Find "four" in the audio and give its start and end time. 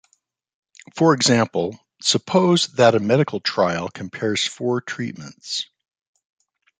4.43-4.81